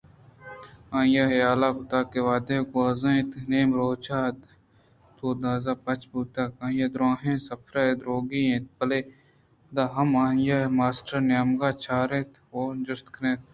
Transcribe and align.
آئی 0.97 1.11
ءَحیال 1.23 1.61
کُت 1.75 1.91
کہ 2.11 2.19
وہد 2.25 2.49
گوٛزان 2.71 3.15
اِنت 3.17 3.31
ءُنیم 3.39 3.69
روچ 3.79 4.05
ءِ 4.19 4.37
دوازدہ 5.17 5.73
بج 5.83 6.01
بوتگ 6.11 6.49
ءُآئی 6.57 6.77
ءَ 6.85 6.93
دوریں 6.93 7.43
سفرے 7.47 7.85
ءَ 7.91 8.01
روگی 8.07 8.41
اِنت 8.49 8.67
بلئے 8.77 8.99
پدا 9.65 9.85
ہم 9.95 10.09
آئیءَ 10.25 10.73
ماسٹر 10.77 11.15
ءِ 11.21 11.27
نیمگ 11.29 11.61
ءَ 11.67 11.79
چارات 11.83 12.31
ءُ 12.59 12.61
جست 12.85 13.07
کُت 13.15 13.41